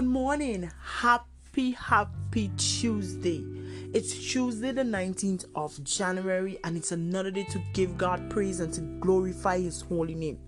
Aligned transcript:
Good 0.00 0.08
morning. 0.08 0.70
Happy, 0.82 1.72
happy 1.72 2.50
Tuesday. 2.56 3.44
It's 3.92 4.14
Tuesday, 4.32 4.72
the 4.72 4.82
19th 4.82 5.44
of 5.54 5.84
January, 5.84 6.58
and 6.64 6.74
it's 6.74 6.90
another 6.90 7.30
day 7.30 7.44
to 7.50 7.62
give 7.74 7.98
God 7.98 8.30
praise 8.30 8.60
and 8.60 8.72
to 8.72 8.80
glorify 8.80 9.58
His 9.58 9.82
holy 9.82 10.14
name. 10.14 10.38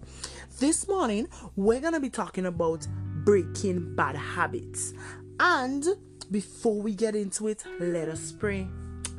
This 0.58 0.88
morning, 0.88 1.28
we're 1.54 1.82
going 1.82 1.92
to 1.92 2.00
be 2.00 2.08
talking 2.08 2.46
about 2.46 2.86
breaking 3.26 3.94
bad 3.94 4.16
habits. 4.16 4.94
And 5.38 5.84
before 6.30 6.80
we 6.80 6.94
get 6.94 7.14
into 7.14 7.48
it, 7.48 7.62
let 7.78 8.08
us 8.08 8.32
pray. 8.32 8.66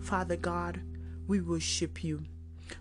Father 0.02 0.36
God, 0.36 0.82
we 1.28 1.42
worship 1.42 2.04
you. 2.04 2.24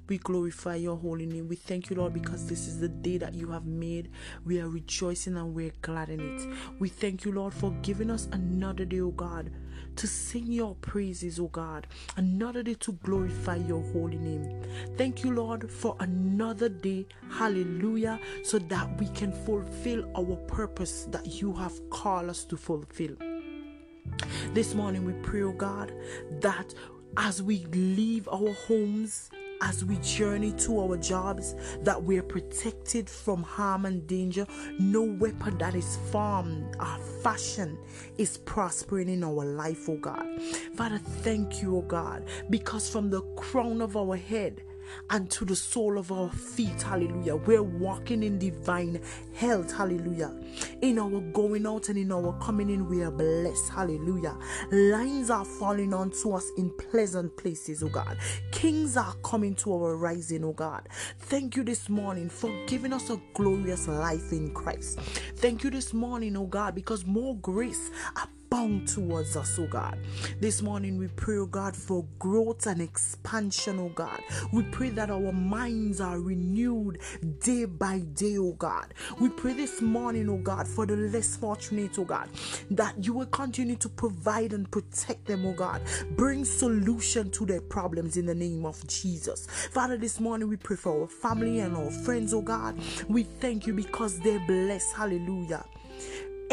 We 0.09 0.19
glorify 0.19 0.77
your 0.77 0.97
holy 0.97 1.27
name. 1.27 1.49
We 1.49 1.57
thank 1.57 1.91
you, 1.91 1.97
Lord, 1.97 2.13
because 2.13 2.47
this 2.47 2.67
is 2.67 2.81
the 2.81 2.89
day 2.89 3.19
that 3.19 3.35
you 3.35 3.51
have 3.51 3.67
made. 3.67 4.11
We 4.45 4.61
are 4.61 4.69
rejoicing 4.69 5.37
and 5.37 5.55
we're 5.55 5.73
glad 5.83 6.09
in 6.11 6.21
it. 6.21 6.49
We 6.79 6.89
thank 6.89 7.25
you, 7.25 7.33
Lord, 7.33 7.55
for 7.55 7.71
giving 7.83 8.11
us 8.11 8.29
another 8.33 8.85
day, 8.85 9.01
oh 9.01 9.11
God, 9.11 9.51
to 9.97 10.07
sing 10.07 10.47
your 10.47 10.75
praises, 10.77 11.39
oh 11.39 11.49
God. 11.49 11.87
Another 12.17 12.63
day 12.63 12.75
to 12.75 12.93
glorify 12.93 13.57
your 13.57 13.83
holy 13.93 14.19
name. 14.19 14.63
Thank 14.97 15.25
you, 15.25 15.33
Lord, 15.33 15.71
for 15.71 15.97
another 16.01 16.69
day. 16.69 17.07
Hallelujah. 17.31 18.19
So 18.43 18.59
that 18.59 18.99
we 18.99 19.09
can 19.09 19.33
fulfill 19.33 20.11
our 20.17 20.37
purpose 20.47 21.07
that 21.11 21.27
you 21.41 21.53
have 21.55 21.79
called 21.91 22.31
us 22.31 22.45
to 22.45 22.57
fulfill. 22.57 23.17
This 24.53 24.75
morning 24.75 25.05
we 25.05 25.13
pray, 25.23 25.43
oh 25.43 25.53
God, 25.53 25.93
that 26.41 26.75
as 27.17 27.43
we 27.43 27.65
leave 27.67 28.29
our 28.29 28.53
homes, 28.53 29.31
as 29.63 29.85
we 29.85 29.97
journey 29.99 30.53
to 30.53 30.81
our 30.81 30.97
jobs 30.97 31.55
that 31.83 32.03
we're 32.03 32.23
protected 32.23 33.09
from 33.09 33.43
harm 33.43 33.87
and 33.87 34.07
danger. 34.07 34.47
No 34.79 35.03
weapon 35.03 35.57
that 35.59 35.75
is 35.75 35.99
formed 36.11 36.75
or 36.79 36.99
fashioned 37.23 37.79
is 38.19 38.39
prospering 38.39 39.09
in 39.09 39.25
our 39.25 39.45
life, 39.45 39.89
oh 39.89 39.97
God. 39.97 40.27
Father, 40.75 40.99
thank 40.99 41.63
you, 41.63 41.77
oh 41.77 41.83
God, 41.83 42.25
because 42.51 42.91
from 42.91 43.09
the 43.09 43.23
crown 43.37 43.81
of 43.81 43.97
our 43.97 44.17
head 44.17 44.63
and 45.11 45.31
to 45.31 45.45
the 45.45 45.57
sole 45.57 45.99
of 45.99 46.13
our 46.13 46.31
feet. 46.31 46.83
Hallelujah. 46.83 47.37
We're 47.37 47.63
walking 47.63 48.23
in 48.23 48.39
divine 48.39 49.01
health. 49.35 49.73
Hallelujah. 49.77 50.35
In 50.81 50.99
our 50.99 51.21
going 51.33 51.67
out 51.67 51.89
and 51.89 51.99
in 51.99 52.13
our 52.13 52.33
coming 52.41 52.71
in, 52.71 52.89
we 52.89 53.03
are 53.03 53.11
blessed. 53.11 53.71
Hallelujah. 53.71 54.37
Lines 54.71 55.31
are 55.31 55.45
falling 55.45 55.95
onto 55.95 56.33
us 56.33 56.51
in 56.57 56.71
pleasant 56.91 57.37
places, 57.37 57.83
oh 57.83 57.89
God. 57.89 58.19
Kings 58.51 58.97
are 58.97 59.15
coming 59.23 59.55
to 59.57 59.73
our 59.73 59.97
rising, 59.97 60.45
oh 60.45 60.53
God. 60.53 60.89
Thank 61.19 61.57
you 61.57 61.65
this 61.65 61.89
morning 61.89 62.29
for 62.29 62.51
giving 62.67 62.93
us 62.93 63.11
a 63.11 63.21
glorious 63.35 63.89
life 63.89 64.33
in 64.33 64.53
Christ. 64.55 65.01
Thank 65.37 65.65
you 65.65 65.71
this 65.71 65.93
morning, 65.93 66.37
oh 66.37 66.47
God, 66.47 66.75
because 66.75 67.07
more 67.07 67.37
grace 67.37 67.91
bound 68.53 68.87
towards 68.87 69.35
us, 69.35 69.59
oh 69.59 69.67
God. 69.67 69.97
This 70.39 70.61
morning 70.61 70.99
we 70.99 71.09
pray, 71.09 71.39
oh 71.39 71.47
God, 71.47 71.75
for 71.75 72.05
growth 72.19 72.67
and 72.67 72.83
expansion, 72.83 73.79
oh 73.79 73.89
God. 73.89 74.21
We 74.53 74.63
pray 74.65 74.91
that 74.91 75.11
our 75.11 75.33
minds 75.33 76.03
are 76.03 76.21
renewed 76.21 76.99
day 77.41 77.65
by 77.65 78.01
day, 78.01 78.37
oh 78.37 78.53
God. 78.53 78.93
We 79.19 79.31
pray 79.31 79.55
this 79.55 79.81
morning, 79.81 80.29
oh 80.29 80.37
God, 80.37 80.69
for 80.69 80.85
the 80.85 80.97
less 80.97 81.35
fortunate, 81.35 81.99
oh 81.99 82.05
God, 82.05 82.29
that 82.73 83.03
you 83.03 83.15
will 83.15 83.27
continue 83.27 83.77
to 83.77 83.89
provide 83.89 84.53
and 84.53 84.71
protect 84.71 85.25
them, 85.25 85.47
oh 85.47 85.55
God. 85.55 85.81
Bring 86.11 86.45
solution 86.45 87.31
to 87.31 87.47
their 87.47 87.63
problems 87.63 88.19
in 88.19 88.27
the 88.27 88.35
name 88.35 88.67
of 88.67 88.87
Jesus. 88.87 89.47
Father, 89.71 89.97
this 89.97 90.21
morning 90.21 90.51
we 90.51 90.59
pray 90.59 90.77
for 90.77 91.01
our 91.01 91.09
family 91.09 91.61
and 91.61 91.75
our 91.75 91.91
friends, 91.91 92.35
oh 92.35 92.43
God. 92.43 92.79
We 93.09 93.23
thank 93.23 93.67
you 93.67 93.73
because 93.73 94.19
they're 94.19 94.47
blessed. 94.47 94.95
Hallelujah 94.95 95.65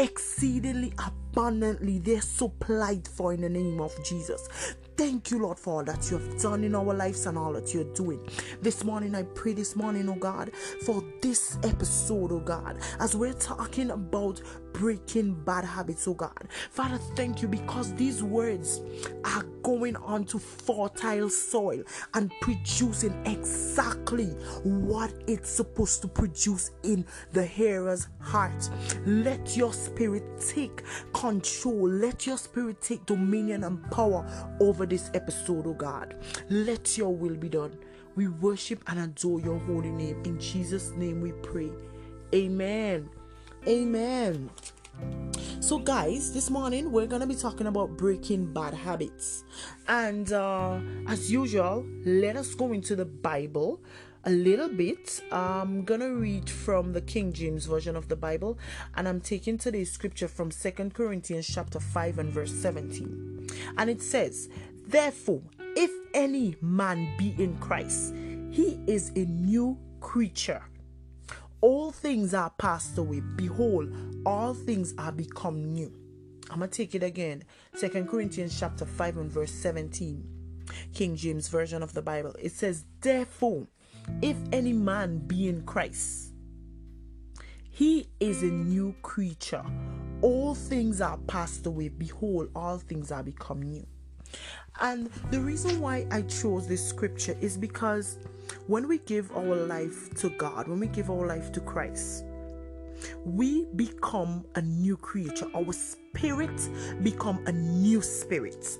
exceedingly 0.00 0.94
abundantly 0.98 1.98
they're 1.98 2.22
supplied 2.22 3.06
for 3.06 3.34
in 3.34 3.42
the 3.42 3.48
name 3.48 3.80
of 3.80 3.92
Jesus. 4.02 4.48
Thank 4.96 5.30
you, 5.30 5.40
Lord, 5.40 5.58
for 5.58 5.74
all 5.74 5.84
that 5.84 6.10
you 6.10 6.18
have 6.18 6.40
done 6.40 6.64
in 6.64 6.74
our 6.74 6.94
lives 6.94 7.26
and 7.26 7.38
all 7.38 7.52
that 7.52 7.72
you're 7.72 7.92
doing. 7.94 8.20
This 8.60 8.82
morning, 8.84 9.14
I 9.14 9.22
pray 9.22 9.52
this 9.52 9.76
morning, 9.76 10.08
oh 10.08 10.14
God, 10.14 10.50
for 10.84 11.04
this 11.22 11.58
episode, 11.62 12.32
oh 12.32 12.40
God, 12.40 12.78
as 12.98 13.14
we're 13.14 13.32
talking 13.34 13.90
about 13.90 14.42
breaking 14.72 15.34
bad 15.44 15.64
habits, 15.64 16.08
oh 16.08 16.14
God. 16.14 16.48
Father, 16.70 16.98
thank 17.14 17.42
you 17.42 17.48
because 17.48 17.94
these 17.94 18.22
words 18.22 18.80
are 19.24 19.42
going 19.70 19.94
on 19.98 20.24
to 20.24 20.36
fertile 20.36 21.30
soil 21.30 21.80
and 22.14 22.32
producing 22.40 23.14
exactly 23.24 24.26
what 24.64 25.12
it's 25.28 25.48
supposed 25.48 26.02
to 26.02 26.08
produce 26.08 26.72
in 26.82 27.06
the 27.32 27.44
hearer's 27.44 28.08
heart. 28.18 28.68
Let 29.06 29.56
your 29.56 29.72
spirit 29.72 30.24
take 30.40 30.82
control, 31.12 31.88
let 31.88 32.26
your 32.26 32.36
spirit 32.36 32.82
take 32.82 33.06
dominion 33.06 33.62
and 33.62 33.88
power 33.92 34.26
over 34.58 34.86
this 34.86 35.08
episode, 35.14 35.68
oh 35.68 35.74
God. 35.74 36.16
Let 36.48 36.98
your 36.98 37.14
will 37.14 37.36
be 37.36 37.48
done. 37.48 37.78
We 38.16 38.26
worship 38.26 38.82
and 38.88 38.98
adore 38.98 39.40
your 39.40 39.60
holy 39.60 39.92
name. 39.92 40.20
In 40.24 40.40
Jesus' 40.40 40.90
name 40.96 41.20
we 41.20 41.30
pray. 41.30 41.70
Amen. 42.34 43.08
Amen. 43.68 44.50
So, 45.60 45.78
guys, 45.78 46.32
this 46.32 46.48
morning 46.48 46.90
we're 46.90 47.06
gonna 47.06 47.26
be 47.26 47.34
talking 47.34 47.66
about 47.66 47.98
breaking 47.98 48.50
bad 48.54 48.72
habits, 48.72 49.44
and 49.88 50.32
uh, 50.32 50.80
as 51.06 51.30
usual, 51.30 51.84
let 52.06 52.36
us 52.36 52.54
go 52.54 52.72
into 52.72 52.96
the 52.96 53.04
Bible 53.04 53.78
a 54.24 54.30
little 54.30 54.70
bit. 54.70 55.22
I'm 55.30 55.84
gonna 55.84 56.14
read 56.14 56.48
from 56.48 56.94
the 56.94 57.02
King 57.02 57.34
James 57.34 57.66
version 57.66 57.94
of 57.94 58.08
the 58.08 58.16
Bible, 58.16 58.58
and 58.96 59.06
I'm 59.06 59.20
taking 59.20 59.58
today's 59.58 59.92
scripture 59.92 60.28
from 60.28 60.50
Second 60.50 60.94
Corinthians 60.94 61.46
chapter 61.46 61.78
5 61.78 62.18
and 62.18 62.32
verse 62.32 62.52
17. 62.52 63.48
And 63.76 63.90
it 63.90 64.00
says, 64.00 64.48
Therefore, 64.86 65.42
if 65.76 65.90
any 66.14 66.56
man 66.62 67.14
be 67.18 67.34
in 67.38 67.58
Christ, 67.58 68.14
he 68.50 68.80
is 68.86 69.10
a 69.10 69.26
new 69.26 69.78
creature. 70.00 70.62
All 71.60 71.90
things 71.90 72.32
are 72.32 72.50
passed 72.50 72.96
away. 72.96 73.20
Behold, 73.36 73.94
all 74.24 74.54
things 74.54 74.94
are 74.96 75.12
become 75.12 75.72
new. 75.72 75.92
I'm 76.50 76.60
gonna 76.60 76.68
take 76.68 76.94
it 76.94 77.02
again. 77.02 77.44
Second 77.74 78.08
Corinthians 78.08 78.58
chapter 78.58 78.86
5 78.86 79.18
and 79.18 79.30
verse 79.30 79.52
17. 79.52 80.24
King 80.94 81.16
James 81.16 81.48
Version 81.48 81.82
of 81.82 81.92
the 81.92 82.02
Bible. 82.02 82.34
It 82.38 82.52
says, 82.52 82.84
Therefore, 83.00 83.66
if 84.22 84.36
any 84.52 84.72
man 84.72 85.18
be 85.18 85.48
in 85.48 85.62
Christ, 85.62 86.32
he 87.70 88.08
is 88.20 88.42
a 88.42 88.46
new 88.46 88.94
creature. 89.02 89.64
All 90.22 90.54
things 90.54 91.00
are 91.00 91.18
passed 91.18 91.66
away. 91.66 91.88
Behold, 91.88 92.50
all 92.54 92.78
things 92.78 93.12
are 93.12 93.22
become 93.22 93.62
new. 93.62 93.86
And 94.80 95.10
the 95.30 95.40
reason 95.40 95.80
why 95.80 96.06
I 96.10 96.22
chose 96.22 96.66
this 96.66 96.86
scripture 96.86 97.36
is 97.40 97.58
because 97.58 98.18
when 98.66 98.88
we 98.88 98.98
give 98.98 99.30
our 99.36 99.54
life 99.54 100.14
to 100.16 100.30
God, 100.30 100.68
when 100.68 100.80
we 100.80 100.86
give 100.86 101.10
our 101.10 101.26
life 101.26 101.52
to 101.52 101.60
Christ, 101.60 102.24
we 103.24 103.66
become 103.76 104.44
a 104.54 104.62
new 104.62 104.96
creature. 104.96 105.46
Our 105.54 105.72
spirit 105.72 106.68
become 107.02 107.44
a 107.46 107.52
new 107.52 108.00
spirit. 108.00 108.78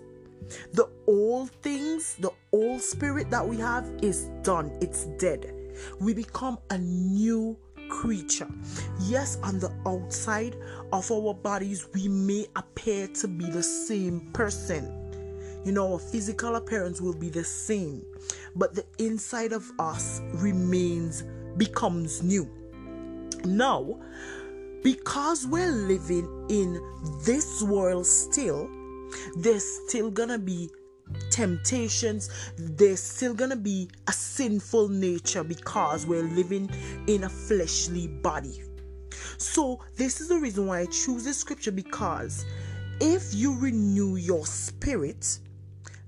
The 0.72 0.88
old 1.06 1.50
things, 1.62 2.16
the 2.16 2.30
old 2.52 2.80
spirit 2.80 3.30
that 3.30 3.46
we 3.46 3.58
have 3.58 3.90
is 4.02 4.30
done. 4.42 4.76
It's 4.80 5.04
dead. 5.18 5.52
We 6.00 6.14
become 6.14 6.58
a 6.70 6.78
new 6.78 7.58
creature. 7.88 8.48
Yes, 9.02 9.38
on 9.42 9.58
the 9.58 9.72
outside 9.86 10.56
of 10.92 11.10
our 11.10 11.34
bodies, 11.34 11.88
we 11.94 12.08
may 12.08 12.46
appear 12.56 13.06
to 13.08 13.28
be 13.28 13.50
the 13.50 13.62
same 13.62 14.30
person 14.32 14.99
you 15.64 15.72
know, 15.72 15.92
our 15.92 15.98
physical 15.98 16.56
appearance 16.56 17.00
will 17.00 17.14
be 17.14 17.28
the 17.28 17.44
same, 17.44 18.04
but 18.56 18.74
the 18.74 18.84
inside 18.98 19.52
of 19.52 19.70
us 19.78 20.20
remains, 20.34 21.24
becomes 21.56 22.22
new. 22.22 22.48
Now, 23.44 24.00
because 24.82 25.46
we're 25.46 25.70
living 25.70 26.46
in 26.48 26.80
this 27.24 27.62
world 27.62 28.06
still, 28.06 28.68
there's 29.36 29.64
still 29.86 30.10
gonna 30.10 30.38
be 30.38 30.70
temptations, 31.30 32.30
there's 32.56 33.02
still 33.02 33.34
gonna 33.34 33.56
be 33.56 33.90
a 34.06 34.12
sinful 34.12 34.88
nature 34.88 35.44
because 35.44 36.06
we're 36.06 36.22
living 36.22 36.70
in 37.06 37.24
a 37.24 37.28
fleshly 37.28 38.08
body. 38.08 38.62
So, 39.36 39.80
this 39.96 40.20
is 40.20 40.28
the 40.28 40.38
reason 40.38 40.66
why 40.66 40.80
I 40.80 40.86
choose 40.86 41.24
this 41.24 41.38
scripture 41.38 41.72
because 41.72 42.44
if 43.00 43.34
you 43.34 43.58
renew 43.58 44.16
your 44.16 44.46
spirit, 44.46 45.38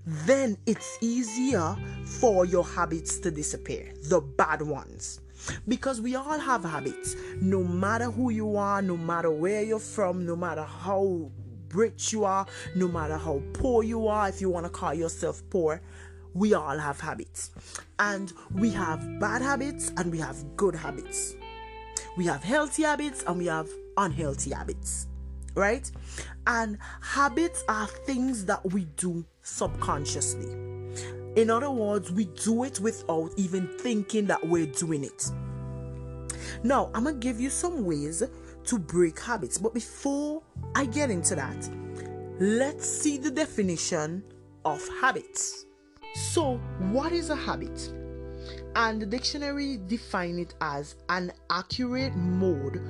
then 0.07 0.57
it's 0.67 0.99
easier 1.01 1.77
for 2.05 2.45
your 2.45 2.65
habits 2.65 3.19
to 3.21 3.31
disappear, 3.31 3.93
the 4.05 4.21
bad 4.21 4.63
ones. 4.63 5.21
Because 5.67 6.01
we 6.01 6.15
all 6.15 6.39
have 6.39 6.65
habits, 6.65 7.17
no 7.41 7.65
matter 7.65 8.11
who 8.11 8.31
you 8.31 8.57
are, 8.57 8.81
no 8.81 8.97
matter 8.97 9.31
where 9.31 9.63
you're 9.63 9.79
from, 9.79 10.25
no 10.25 10.37
matter 10.37 10.63
how 10.63 11.31
rich 11.73 12.13
you 12.13 12.25
are, 12.25 12.47
no 12.77 12.89
matter 12.89 13.17
how 13.17 13.43
poor 13.55 13.83
you 13.83 14.07
are, 14.07 14.29
if 14.29 14.41
you 14.41 14.51
want 14.51 14.67
to 14.67 14.71
call 14.71 14.95
yourself 14.95 15.43
poor, 15.51 15.81
we 16.35 16.55
all 16.55 16.79
have 16.79 17.01
habits. 17.01 17.51
And 17.99 18.33
we 18.55 18.71
have 18.71 19.21
bad 19.21 19.43
habits 19.43 19.93
and 19.97 20.11
we 20.11 20.19
have 20.19 20.57
good 20.57 20.75
habits. 20.75 21.35
We 22.17 22.27
have 22.27 22.43
healthy 22.43 22.83
habits 22.83 23.25
and 23.27 23.39
we 23.39 23.47
have 23.47 23.69
unhealthy 23.97 24.53
habits. 24.53 25.07
Right? 25.55 25.91
And 26.47 26.79
habits 27.01 27.65
are 27.69 27.87
things 27.87 28.45
that 28.47 28.65
we 28.73 28.85
do 28.97 29.25
subconsciously. 29.43 30.53
In 31.37 31.51
other 31.51 31.71
words, 31.71 32.13
we 32.13 32.27
do 32.27 32.65
it 32.65 32.79
without 32.81 33.33
even 33.37 33.67
thinking 33.79 34.27
that 34.27 34.47
we're 34.47 34.67
doing 34.67 35.05
it. 35.05 35.31
Now, 36.63 36.91
I'm 36.95 37.05
gonna 37.05 37.17
give 37.17 37.41
you 37.41 37.51
some 37.51 37.85
ways 37.85 38.23
to 38.65 38.79
break 38.79 39.19
habits, 39.19 39.59
but 39.59 39.75
before 39.75 40.43
I 40.75 40.85
get 40.87 41.11
into 41.11 41.35
that, 41.35 41.71
let's 42.39 42.89
see 42.89 43.17
the 43.17 43.31
definition 43.31 44.23
of 44.65 44.87
habits. 45.01 45.67
So, 46.15 46.59
what 46.91 47.13
is 47.13 47.31
a 47.31 47.37
habit? 47.37 47.93
And 48.77 49.01
the 49.01 49.07
dictionary 49.07 49.79
define 49.87 50.39
it 50.39 50.55
as 50.61 50.97
an 51.09 51.33
accurate 51.51 52.15
mode 52.15 52.83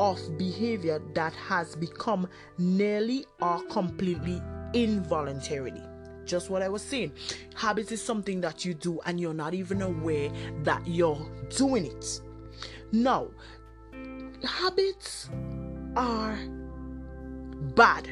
of 0.00 0.38
behavior 0.38 1.00
that 1.14 1.34
has 1.34 1.76
become 1.76 2.26
nearly 2.56 3.26
or 3.40 3.62
completely 3.66 4.42
involuntarily. 4.72 5.82
Just 6.24 6.48
what 6.48 6.62
I 6.62 6.68
was 6.68 6.80
saying. 6.80 7.12
Habits 7.54 7.92
is 7.92 8.02
something 8.02 8.40
that 8.40 8.64
you 8.64 8.72
do 8.72 8.98
and 9.04 9.20
you're 9.20 9.34
not 9.34 9.52
even 9.52 9.82
aware 9.82 10.30
that 10.62 10.86
you're 10.86 11.30
doing 11.50 11.84
it. 11.84 12.20
Now, 12.92 13.28
habits 14.42 15.28
are 15.96 16.38
bad. 17.74 18.08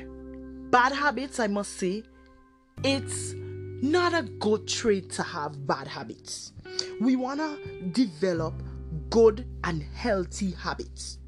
Bad 0.70 0.93
habits, 0.93 1.41
I 1.41 1.46
must 1.46 1.79
say, 1.79 2.02
it's 2.84 3.34
not 3.81 4.12
a 4.12 4.23
good 4.25 4.69
trait 4.69 5.11
to 5.12 5.23
have 5.23 5.67
bad 5.67 5.88
habits. 5.88 6.52
We 7.00 7.17
want 7.17 7.41
to 7.41 7.88
develop 7.93 8.62
good 9.08 9.46
and 9.64 9.82
healthy 9.82 10.50
habits. 10.50 11.19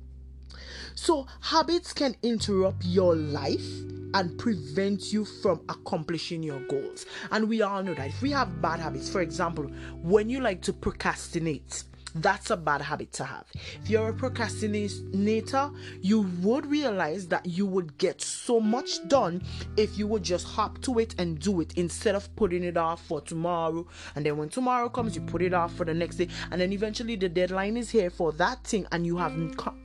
So, 1.02 1.26
habits 1.41 1.94
can 1.94 2.14
interrupt 2.23 2.85
your 2.85 3.17
life 3.17 3.67
and 4.12 4.38
prevent 4.38 5.14
you 5.14 5.25
from 5.25 5.62
accomplishing 5.70 6.43
your 6.43 6.61
goals. 6.69 7.06
And 7.31 7.49
we 7.49 7.62
all 7.62 7.82
know 7.82 7.94
that 7.94 8.08
if 8.08 8.20
we 8.20 8.31
have 8.32 8.61
bad 8.61 8.81
habits, 8.81 9.08
for 9.08 9.23
example, 9.23 9.64
when 10.02 10.29
you 10.29 10.41
like 10.41 10.61
to 10.61 10.75
procrastinate, 10.75 11.85
that's 12.15 12.51
a 12.51 12.57
bad 12.57 12.81
habit 12.81 13.12
to 13.15 13.25
have. 13.25 13.45
If 13.83 13.91
you're 13.91 14.09
a 14.11 14.15
procrastinator, 14.15 15.71
you 16.01 16.23
would 16.41 16.67
realize 16.67 17.29
that 17.29 17.47
you 17.47 17.67
would 17.67 17.97
get 17.99 18.21
so 18.21 18.61
much 18.61 19.07
done 19.09 19.43
if 19.77 19.99
you 19.99 20.07
would 20.07 20.23
just 20.23 20.47
hop 20.47 20.81
to 20.83 20.99
it 20.99 21.15
and 21.19 21.39
do 21.39 21.61
it 21.61 21.75
instead 21.77 22.15
of 22.15 22.35
putting 22.37 22.65
it 22.65 22.77
off 22.77 23.05
for 23.07 23.21
tomorrow. 23.21 23.87
And 24.17 24.27
then 24.27 24.37
when 24.37 24.49
tomorrow 24.49 24.89
comes, 24.89 25.15
you 25.15 25.23
put 25.23 25.43
it 25.43 25.55
off 25.55 25.75
for 25.75 25.85
the 25.85 25.95
next 25.95 26.17
day. 26.17 26.29
And 26.51 26.61
then 26.61 26.73
eventually 26.73 27.17
the 27.17 27.29
deadline 27.29 27.77
is 27.77 27.91
here 27.91 28.11
for 28.11 28.33
that 28.33 28.65
thing, 28.65 28.87
and 28.93 29.06
you 29.06 29.17
have 29.17 29.37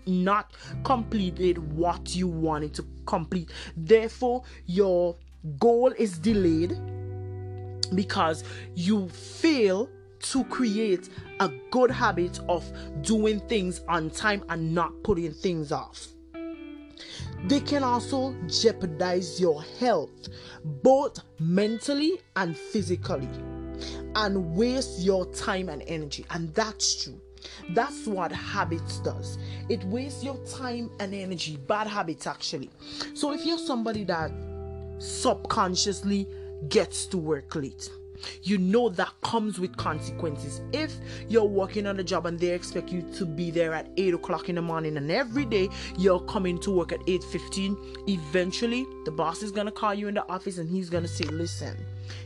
not 0.05 0.53
completed 0.83 1.57
what 1.73 2.15
you 2.15 2.27
wanted 2.27 2.73
to 2.75 2.85
complete. 3.05 3.51
Therefore, 3.77 4.43
your 4.65 5.15
goal 5.59 5.93
is 5.97 6.17
delayed 6.17 6.77
because 7.93 8.43
you 8.73 9.07
fail 9.09 9.87
to 10.31 10.43
create 10.45 11.09
a 11.39 11.49
good 11.71 11.91
habit 11.91 12.39
of 12.49 12.65
doing 13.01 13.39
things 13.41 13.81
on 13.87 14.09
time 14.09 14.43
and 14.49 14.73
not 14.73 15.03
putting 15.03 15.31
things 15.31 15.71
off. 15.71 16.07
They 17.47 17.59
can 17.59 17.83
also 17.83 18.35
jeopardize 18.47 19.39
your 19.39 19.61
health, 19.79 20.29
both 20.63 21.19
mentally 21.39 22.19
and 22.35 22.57
physically, 22.57 23.29
and 24.15 24.55
waste 24.55 25.01
your 25.01 25.25
time 25.33 25.69
and 25.69 25.83
energy. 25.87 26.25
And 26.31 26.53
that's 26.55 27.03
true. 27.03 27.21
That's 27.71 28.07
what 28.07 28.31
habits 28.31 28.99
does. 28.99 29.37
It 29.69 29.83
wastes 29.83 30.23
your 30.23 30.37
time 30.45 30.89
and 30.99 31.13
energy. 31.13 31.57
Bad 31.57 31.87
habits, 31.87 32.25
actually. 32.25 32.71
So 33.13 33.33
if 33.33 33.45
you're 33.45 33.59
somebody 33.59 34.03
that 34.05 34.31
subconsciously 34.97 36.27
gets 36.69 37.05
to 37.07 37.17
work 37.17 37.53
late, 37.55 37.89
you 38.43 38.57
know 38.57 38.89
that 38.89 39.11
comes 39.21 39.59
with 39.59 39.75
consequences. 39.77 40.61
If 40.73 40.93
you're 41.27 41.43
working 41.43 41.87
on 41.87 41.99
a 41.99 42.03
job 42.03 42.25
and 42.25 42.39
they 42.39 42.51
expect 42.51 42.89
you 42.89 43.01
to 43.13 43.25
be 43.25 43.51
there 43.51 43.73
at 43.73 43.89
8 43.97 44.13
o'clock 44.13 44.49
in 44.49 44.55
the 44.55 44.61
morning 44.61 44.97
and 44.97 45.11
every 45.11 45.45
day 45.45 45.69
you're 45.97 46.19
coming 46.21 46.59
to 46.59 46.71
work 46.71 46.91
at 46.91 46.99
8.15, 47.01 48.09
eventually 48.09 48.85
the 49.05 49.11
boss 49.11 49.43
is 49.43 49.51
gonna 49.51 49.71
call 49.71 49.93
you 49.93 50.07
in 50.07 50.13
the 50.13 50.27
office 50.29 50.57
and 50.57 50.69
he's 50.69 50.89
gonna 50.89 51.07
say, 51.07 51.25
listen, 51.25 51.77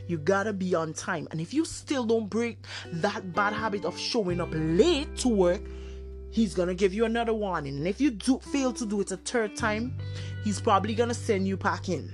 you 0.06 0.18
gotta 0.18 0.52
be 0.52 0.74
on 0.74 0.92
time. 0.92 1.28
And 1.30 1.40
if 1.40 1.54
you 1.54 1.64
still 1.64 2.04
don't 2.04 2.28
break 2.28 2.58
that 2.92 3.32
bad 3.32 3.52
habit 3.52 3.84
of 3.84 3.98
showing 3.98 4.40
up 4.40 4.50
late 4.52 5.16
to 5.18 5.28
work, 5.28 5.62
he's 6.30 6.54
gonna 6.54 6.74
give 6.74 6.94
you 6.94 7.04
another 7.04 7.34
warning. 7.34 7.76
And 7.76 7.88
if 7.88 8.00
you 8.00 8.10
do 8.10 8.38
fail 8.38 8.72
to 8.74 8.86
do 8.86 9.00
it 9.00 9.10
a 9.10 9.16
third 9.16 9.56
time, 9.56 9.96
he's 10.44 10.60
probably 10.60 10.94
gonna 10.94 11.14
send 11.14 11.46
you 11.46 11.56
packing. 11.56 12.10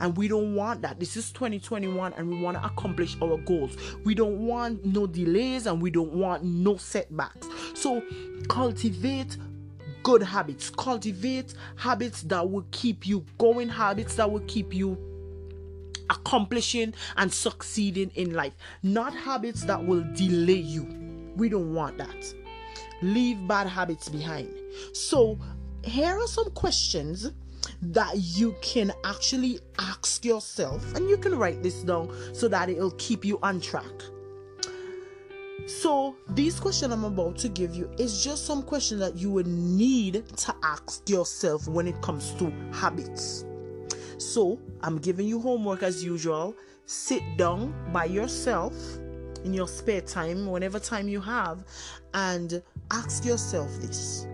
And 0.00 0.16
we 0.16 0.28
don't 0.28 0.54
want 0.54 0.82
that. 0.82 1.00
This 1.00 1.16
is 1.16 1.32
2021 1.32 2.12
and 2.14 2.28
we 2.28 2.40
want 2.40 2.56
to 2.56 2.64
accomplish 2.64 3.16
our 3.22 3.38
goals. 3.38 3.76
We 4.04 4.14
don't 4.14 4.46
want 4.46 4.84
no 4.84 5.06
delays 5.06 5.66
and 5.66 5.80
we 5.80 5.90
don't 5.90 6.12
want 6.12 6.44
no 6.44 6.76
setbacks. 6.76 7.48
So 7.74 8.02
cultivate 8.48 9.36
good 10.02 10.22
habits. 10.22 10.70
Cultivate 10.70 11.54
habits 11.76 12.22
that 12.22 12.48
will 12.48 12.66
keep 12.70 13.06
you 13.06 13.24
going, 13.38 13.68
habits 13.68 14.14
that 14.16 14.30
will 14.30 14.44
keep 14.46 14.72
you 14.72 14.96
accomplishing 16.10 16.94
and 17.16 17.32
succeeding 17.32 18.10
in 18.14 18.32
life, 18.32 18.52
not 18.82 19.14
habits 19.14 19.64
that 19.64 19.84
will 19.84 20.04
delay 20.14 20.52
you. 20.54 20.86
We 21.36 21.48
don't 21.48 21.74
want 21.74 21.98
that. 21.98 22.34
Leave 23.02 23.46
bad 23.46 23.66
habits 23.66 24.08
behind. 24.08 24.54
So, 24.92 25.38
here 25.82 26.18
are 26.18 26.26
some 26.26 26.50
questions 26.52 27.30
that 27.82 28.14
you 28.16 28.54
can 28.62 28.92
actually 29.04 29.60
ask 29.78 30.24
yourself, 30.24 30.94
and 30.94 31.08
you 31.08 31.16
can 31.16 31.36
write 31.36 31.62
this 31.62 31.82
down 31.82 32.14
so 32.32 32.48
that 32.48 32.68
it'll 32.68 32.92
keep 32.92 33.24
you 33.24 33.38
on 33.42 33.60
track. 33.60 33.84
So, 35.66 36.14
these 36.28 36.60
questions 36.60 36.92
I'm 36.92 37.04
about 37.04 37.36
to 37.38 37.48
give 37.48 37.74
you 37.74 37.90
is 37.98 38.22
just 38.22 38.46
some 38.46 38.62
questions 38.62 39.00
that 39.00 39.16
you 39.16 39.30
would 39.32 39.48
need 39.48 40.24
to 40.36 40.54
ask 40.62 41.08
yourself 41.08 41.66
when 41.66 41.88
it 41.88 42.00
comes 42.02 42.34
to 42.34 42.52
habits. 42.72 43.44
So, 44.18 44.60
I'm 44.82 44.98
giving 44.98 45.26
you 45.26 45.40
homework 45.40 45.82
as 45.82 46.04
usual. 46.04 46.54
Sit 46.84 47.22
down 47.36 47.74
by 47.92 48.04
yourself 48.04 48.74
in 49.44 49.52
your 49.52 49.66
spare 49.66 50.02
time, 50.02 50.46
whenever 50.46 50.78
time 50.78 51.08
you 51.08 51.20
have, 51.20 51.64
and 52.14 52.62
ask 52.92 53.24
yourself 53.24 53.68
this 53.80 54.26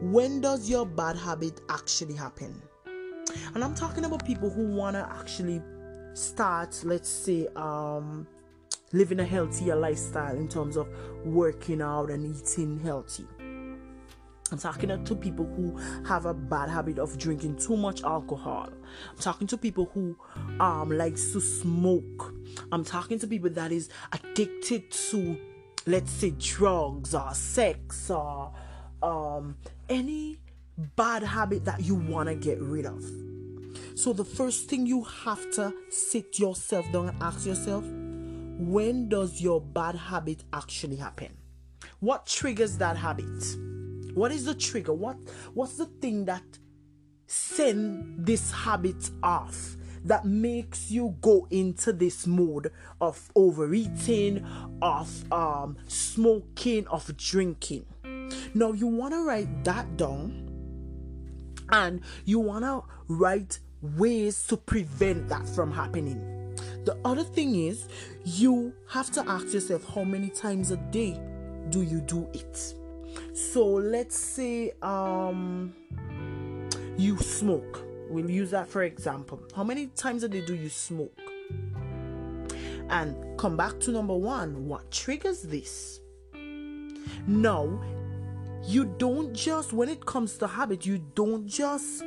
when 0.00 0.40
does 0.40 0.68
your 0.68 0.86
bad 0.86 1.16
habit 1.16 1.60
actually 1.68 2.14
happen? 2.14 2.60
And 3.54 3.64
I'm 3.64 3.74
talking 3.74 4.04
about 4.04 4.24
people 4.24 4.50
who 4.50 4.66
want 4.66 4.94
to 4.94 5.08
actually 5.10 5.62
start, 6.14 6.80
let's 6.84 7.08
say, 7.08 7.48
um, 7.56 8.26
living 8.92 9.20
a 9.20 9.24
healthier 9.24 9.76
lifestyle 9.76 10.36
in 10.36 10.48
terms 10.48 10.76
of 10.76 10.88
working 11.24 11.82
out 11.82 12.10
and 12.10 12.36
eating 12.36 12.78
healthy. 12.80 13.26
I'm 14.52 14.58
talking 14.58 15.04
to 15.04 15.14
people 15.16 15.44
who 15.44 15.76
have 16.06 16.24
a 16.24 16.32
bad 16.32 16.68
habit 16.68 17.00
of 17.00 17.18
drinking 17.18 17.56
too 17.56 17.76
much 17.76 18.04
alcohol. 18.04 18.68
I'm 19.10 19.18
talking 19.18 19.48
to 19.48 19.58
people 19.58 19.90
who 19.92 20.16
um 20.60 20.90
likes 20.90 21.32
to 21.32 21.40
smoke. 21.40 22.32
I'm 22.70 22.84
talking 22.84 23.18
to 23.18 23.26
people 23.26 23.50
that 23.50 23.72
is 23.72 23.88
addicted 24.12 24.90
to 24.92 25.36
let's 25.86 26.12
say 26.12 26.30
drugs 26.38 27.12
or 27.12 27.34
sex 27.34 28.08
or 28.08 28.52
um 29.02 29.56
any 29.88 30.38
bad 30.96 31.22
habit 31.22 31.64
that 31.64 31.82
you 31.82 31.94
want 31.94 32.28
to 32.28 32.34
get 32.34 32.60
rid 32.60 32.86
of. 32.86 33.02
So, 33.94 34.12
the 34.12 34.24
first 34.24 34.68
thing 34.68 34.86
you 34.86 35.04
have 35.04 35.50
to 35.52 35.72
sit 35.90 36.38
yourself 36.38 36.90
down 36.92 37.08
and 37.08 37.22
ask 37.22 37.46
yourself 37.46 37.84
when 38.58 39.08
does 39.08 39.40
your 39.40 39.60
bad 39.60 39.94
habit 39.94 40.44
actually 40.52 40.96
happen? 40.96 41.36
What 42.00 42.26
triggers 42.26 42.78
that 42.78 42.96
habit? 42.96 43.56
What 44.14 44.32
is 44.32 44.44
the 44.46 44.54
trigger? 44.54 44.94
What 44.94 45.16
what's 45.54 45.76
the 45.76 45.86
thing 45.86 46.24
that 46.26 46.42
send 47.26 48.26
this 48.26 48.50
habit 48.50 49.10
off 49.22 49.76
that 50.04 50.24
makes 50.24 50.90
you 50.90 51.16
go 51.20 51.46
into 51.50 51.92
this 51.92 52.26
mode 52.26 52.70
of 53.00 53.30
overeating, 53.34 54.46
of 54.80 55.32
um, 55.32 55.76
smoking, 55.86 56.86
of 56.88 57.14
drinking? 57.16 57.84
Now, 58.54 58.72
you 58.72 58.86
want 58.86 59.12
to 59.14 59.26
write 59.26 59.64
that 59.64 59.96
down 59.96 60.42
and 61.70 62.00
you 62.24 62.38
want 62.38 62.64
to 62.64 62.82
write 63.08 63.58
ways 63.82 64.46
to 64.48 64.56
prevent 64.56 65.28
that 65.28 65.48
from 65.48 65.72
happening. 65.72 66.54
The 66.84 66.96
other 67.04 67.24
thing 67.24 67.56
is, 67.56 67.88
you 68.24 68.72
have 68.88 69.10
to 69.12 69.28
ask 69.28 69.52
yourself 69.52 69.84
how 69.92 70.04
many 70.04 70.28
times 70.28 70.70
a 70.70 70.76
day 70.76 71.20
do 71.70 71.82
you 71.82 72.00
do 72.00 72.28
it? 72.32 72.74
So 73.34 73.66
let's 73.66 74.16
say 74.16 74.72
um 74.82 75.74
you 76.96 77.18
smoke. 77.18 77.82
We'll 78.08 78.30
use 78.30 78.52
that 78.52 78.68
for 78.68 78.84
example. 78.84 79.42
How 79.54 79.64
many 79.64 79.88
times 79.88 80.22
a 80.22 80.28
day 80.28 80.44
do 80.46 80.54
you 80.54 80.68
smoke? 80.68 81.18
And 82.88 83.36
come 83.36 83.56
back 83.56 83.80
to 83.80 83.90
number 83.90 84.14
1, 84.14 84.68
what 84.68 84.88
triggers 84.92 85.42
this? 85.42 86.00
Now, 87.26 87.80
you 88.66 88.84
don't 88.98 89.32
just 89.32 89.72
when 89.72 89.88
it 89.88 90.04
comes 90.04 90.36
to 90.38 90.46
habit 90.46 90.84
you 90.84 90.98
don't 91.14 91.46
just 91.46 92.02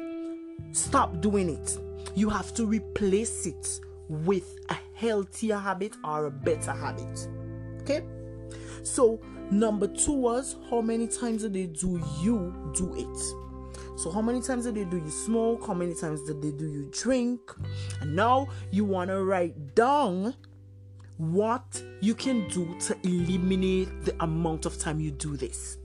stop 0.72 1.22
doing 1.22 1.50
it. 1.50 1.78
You 2.16 2.30
have 2.30 2.54
to 2.56 2.66
replace 2.66 3.46
it 3.46 3.80
with 4.10 4.58
a 4.70 4.78
healthier 4.94 5.58
habit 5.58 5.96
or 6.04 6.26
a 6.26 6.32
better 6.32 6.72
habit. 6.72 7.28
Okay? 7.82 8.04
So, 8.84 9.22
number 9.52 9.88
two 9.88 10.14
was 10.14 10.58
how 10.70 10.82
many 10.82 11.08
times 11.08 11.44
a 11.44 11.50
day 11.50 11.68
do 11.68 12.02
you 12.22 12.54
do 12.76 12.94
it? 12.96 13.18
So, 14.00 14.12
how 14.12 14.22
many 14.22 14.42
times 14.42 14.66
a 14.66 14.72
day 14.72 14.86
do 14.86 14.98
you 14.98 15.10
smoke? 15.10 15.68
How 15.68 15.74
many 15.74 15.94
times 15.94 16.28
a 16.30 16.34
day 16.34 16.52
do 16.52 16.66
you 16.66 16.90
drink? 16.92 17.54
And 18.02 18.16
now 18.16 18.48
you 18.72 18.86
want 18.86 19.10
to 19.10 19.24
write 19.24 19.76
down 19.76 20.36
what 21.18 21.84
you 22.00 22.16
can 22.16 22.48
do 22.48 22.78
to 22.80 22.98
eliminate 23.04 23.90
the 24.06 24.16
amount 24.24 24.66
of 24.66 24.78
time 24.80 25.00
you 25.00 25.12
do 25.12 25.36
this. 25.36 25.79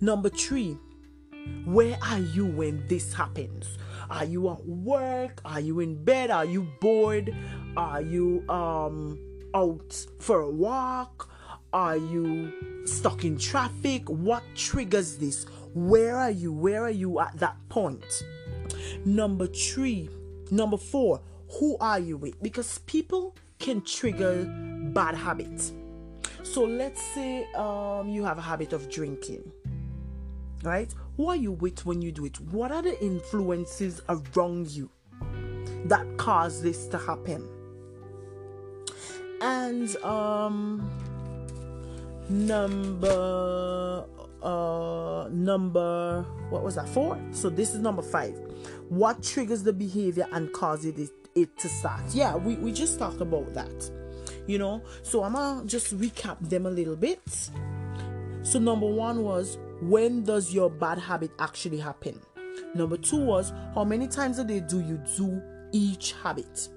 Number 0.00 0.28
three, 0.28 0.78
where 1.64 1.98
are 2.02 2.18
you 2.18 2.46
when 2.46 2.86
this 2.88 3.12
happens? 3.12 3.78
Are 4.10 4.24
you 4.24 4.50
at 4.50 4.64
work? 4.66 5.40
Are 5.44 5.60
you 5.60 5.80
in 5.80 6.04
bed? 6.04 6.30
Are 6.30 6.44
you 6.44 6.68
bored? 6.80 7.34
Are 7.76 8.02
you 8.02 8.48
um 8.48 9.18
out 9.54 10.06
for 10.20 10.40
a 10.40 10.50
walk? 10.50 11.30
Are 11.72 11.96
you 11.96 12.86
stuck 12.86 13.24
in 13.24 13.38
traffic? 13.38 14.08
What 14.08 14.42
triggers 14.54 15.16
this? 15.16 15.46
Where 15.74 16.16
are 16.16 16.30
you? 16.30 16.52
Where 16.52 16.84
are 16.84 16.90
you 16.90 17.20
at 17.20 17.38
that 17.38 17.56
point? 17.68 18.24
Number 19.04 19.46
three, 19.46 20.08
number 20.50 20.76
four, 20.76 21.20
who 21.58 21.76
are 21.80 21.98
you 21.98 22.16
with? 22.16 22.42
Because 22.42 22.78
people 22.80 23.36
can 23.58 23.82
trigger 23.82 24.44
bad 24.92 25.14
habits. 25.14 25.72
So 26.42 26.64
let's 26.64 27.02
say 27.02 27.46
um, 27.54 28.08
you 28.08 28.24
have 28.24 28.38
a 28.38 28.42
habit 28.42 28.72
of 28.72 28.88
drinking, 28.88 29.52
right? 30.66 30.92
Who 31.16 31.28
are 31.28 31.36
you 31.36 31.52
with 31.52 31.86
when 31.86 32.02
you 32.02 32.12
do 32.12 32.26
it? 32.26 32.40
What 32.40 32.72
are 32.72 32.82
the 32.82 33.02
influences 33.02 34.02
around 34.08 34.68
you 34.68 34.90
that 35.86 36.04
cause 36.18 36.60
this 36.60 36.86
to 36.88 36.98
happen? 36.98 37.48
And 39.40 39.94
um, 39.98 40.90
number 42.28 44.04
uh 44.42 45.28
number 45.30 46.22
what 46.50 46.62
was 46.62 46.74
that 46.74 46.88
four 46.88 47.18
so 47.32 47.48
this 47.48 47.74
is 47.74 47.80
number 47.80 48.02
five 48.02 48.34
what 48.88 49.22
triggers 49.22 49.62
the 49.62 49.72
behavior 49.72 50.26
and 50.32 50.52
causes 50.52 50.98
it, 50.98 51.10
it 51.34 51.58
to 51.58 51.68
start 51.68 52.02
yeah 52.12 52.36
we, 52.36 52.54
we 52.56 52.70
just 52.70 52.98
talked 52.98 53.20
about 53.20 53.52
that 53.54 53.90
you 54.46 54.58
know 54.58 54.82
so 55.02 55.24
i'm 55.24 55.32
gonna 55.32 55.64
just 55.66 55.98
recap 55.98 56.36
them 56.40 56.66
a 56.66 56.70
little 56.70 56.96
bit 56.96 57.20
so 58.42 58.58
number 58.58 58.86
one 58.86 59.22
was 59.22 59.58
when 59.80 60.22
does 60.22 60.52
your 60.52 60.70
bad 60.70 60.98
habit 60.98 61.30
actually 61.38 61.78
happen 61.78 62.20
number 62.74 62.96
two 62.96 63.18
was 63.18 63.52
how 63.74 63.84
many 63.84 64.06
times 64.08 64.38
a 64.38 64.44
day 64.44 64.60
do 64.60 64.80
you 64.80 65.00
do 65.16 65.42
each 65.72 66.14
habit 66.22 66.68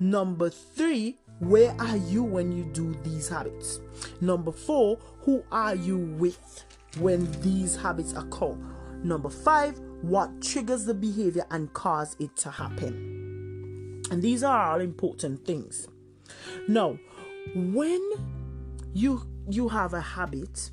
number 0.00 0.48
three 0.50 1.18
where 1.40 1.72
are 1.78 1.96
you 1.96 2.24
when 2.24 2.50
you 2.50 2.64
do 2.64 2.94
these 3.04 3.28
habits? 3.28 3.80
Number 4.20 4.50
four, 4.50 4.98
who 5.20 5.44
are 5.52 5.74
you 5.74 5.98
with 5.98 6.64
when 6.98 7.30
these 7.42 7.76
habits 7.76 8.12
occur? 8.14 8.56
Number 9.04 9.28
five, 9.28 9.78
what 10.02 10.42
triggers 10.42 10.84
the 10.84 10.94
behavior 10.94 11.46
and 11.52 11.72
cause 11.72 12.16
it 12.18 12.34
to 12.38 12.50
happen? 12.50 14.02
And 14.10 14.20
these 14.20 14.42
are 14.42 14.72
all 14.72 14.80
important 14.80 15.44
things. 15.46 15.86
Now, 16.66 16.98
when 17.54 18.02
you 18.92 19.22
you 19.48 19.68
have 19.68 19.94
a 19.94 20.00
habit, 20.00 20.70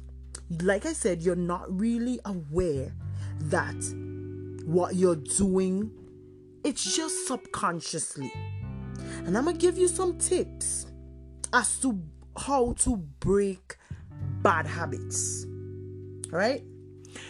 like 0.62 0.86
I 0.86 0.94
said, 0.94 1.22
you're 1.22 1.36
not 1.36 1.66
really 1.70 2.20
aware 2.26 2.94
that 3.42 3.76
what 4.66 4.96
you're 4.96 5.16
doing, 5.16 5.92
it's 6.64 6.96
just 6.96 7.28
subconsciously 7.28 8.32
and 9.26 9.38
I'm 9.38 9.46
going 9.46 9.58
to 9.58 9.62
give 9.62 9.78
you 9.78 9.88
some 9.88 10.18
tips 10.18 10.86
as 11.54 11.80
to 11.80 12.00
how 12.38 12.74
to 12.80 12.98
break 13.20 13.78
bad 14.42 14.68
habits. 14.68 15.46
All 16.32 16.40
right? 16.40 16.64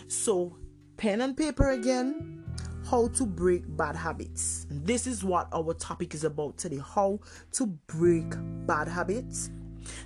So, 0.07 0.57
pen 0.97 1.21
and 1.21 1.37
paper 1.37 1.69
again. 1.69 2.43
How 2.89 3.07
to 3.07 3.25
break 3.25 3.63
bad 3.75 3.95
habits. 3.95 4.67
This 4.69 5.07
is 5.07 5.23
what 5.23 5.47
our 5.53 5.73
topic 5.73 6.13
is 6.13 6.23
about 6.23 6.57
today 6.57 6.77
how 6.77 7.19
to 7.53 7.65
break 7.65 8.25
bad 8.67 8.87
habits. 8.87 9.49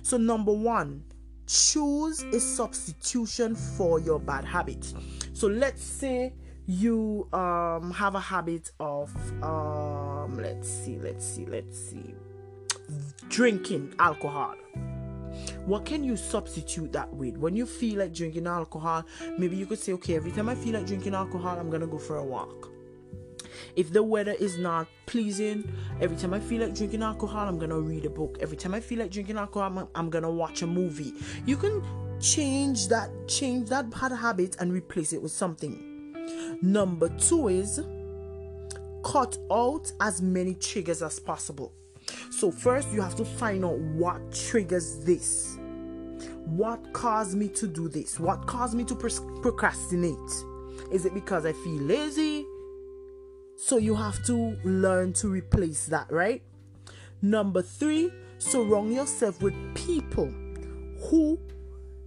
So, 0.02 0.16
number 0.16 0.52
one, 0.52 1.04
choose 1.50 2.22
a 2.22 2.38
substitution 2.40 3.54
for 3.56 3.98
your 3.98 4.20
bad 4.20 4.44
habits. 4.44 4.94
So, 5.32 5.48
let's 5.48 5.82
say 5.82 6.32
you 6.66 7.26
um 7.32 7.90
have 7.90 8.14
a 8.14 8.20
habit 8.20 8.70
of 8.78 9.10
um 9.42 10.36
let's 10.36 10.68
see 10.68 10.98
let's 10.98 11.26
see 11.26 11.44
let's 11.46 11.76
see 11.76 12.14
drinking 13.28 13.92
alcohol. 13.98 14.54
What 15.64 15.84
can 15.84 16.04
you 16.04 16.16
substitute 16.16 16.92
that 16.92 17.12
with? 17.12 17.36
When 17.36 17.56
you 17.56 17.66
feel 17.66 17.98
like 18.00 18.12
drinking 18.14 18.46
alcohol 18.46 19.04
maybe 19.38 19.56
you 19.56 19.66
could 19.66 19.78
say 19.78 19.92
okay 19.94 20.16
every 20.16 20.30
time 20.32 20.48
i 20.48 20.54
feel 20.54 20.74
like 20.74 20.86
drinking 20.86 21.14
alcohol 21.14 21.58
i'm 21.58 21.70
gonna 21.70 21.86
go 21.86 21.98
for 21.98 22.16
a 22.16 22.24
walk 22.24 22.69
if 23.76 23.92
the 23.92 24.02
weather 24.02 24.32
is 24.32 24.58
not 24.58 24.86
pleasing 25.06 25.70
every 26.00 26.16
time 26.16 26.34
i 26.34 26.40
feel 26.40 26.60
like 26.60 26.74
drinking 26.74 27.02
alcohol 27.02 27.48
i'm 27.48 27.58
gonna 27.58 27.80
read 27.80 28.04
a 28.04 28.10
book 28.10 28.36
every 28.40 28.56
time 28.56 28.74
i 28.74 28.80
feel 28.80 28.98
like 28.98 29.10
drinking 29.10 29.36
alcohol 29.36 29.78
i'm, 29.78 29.88
I'm 29.94 30.10
gonna 30.10 30.30
watch 30.30 30.62
a 30.62 30.66
movie 30.66 31.12
you 31.46 31.56
can 31.56 31.82
change 32.20 32.88
that 32.88 33.10
change 33.26 33.68
that 33.70 33.90
bad 33.90 34.12
habit 34.12 34.56
and 34.60 34.72
replace 34.72 35.12
it 35.12 35.22
with 35.22 35.32
something 35.32 35.90
Number 36.62 37.08
two 37.16 37.48
is 37.48 37.80
cut 39.02 39.38
out 39.50 39.90
as 40.00 40.20
many 40.20 40.54
triggers 40.54 41.02
as 41.02 41.18
possible. 41.18 41.72
So, 42.30 42.50
first, 42.50 42.92
you 42.92 43.00
have 43.00 43.16
to 43.16 43.24
find 43.24 43.64
out 43.64 43.78
what 43.78 44.32
triggers 44.32 44.98
this. 45.04 45.58
What 46.44 46.92
caused 46.92 47.36
me 47.36 47.48
to 47.48 47.66
do 47.66 47.88
this? 47.88 48.20
What 48.20 48.46
caused 48.46 48.74
me 48.74 48.84
to 48.84 48.94
procrastinate? 48.94 50.18
Is 50.90 51.06
it 51.06 51.14
because 51.14 51.46
I 51.46 51.52
feel 51.52 51.80
lazy? 51.80 52.44
So, 53.62 53.76
you 53.76 53.94
have 53.94 54.24
to 54.24 54.56
learn 54.64 55.12
to 55.14 55.28
replace 55.28 55.84
that, 55.86 56.10
right? 56.10 56.42
Number 57.20 57.60
three, 57.60 58.10
surround 58.38 58.94
yourself 58.94 59.42
with 59.42 59.54
people 59.74 60.32
who 61.02 61.38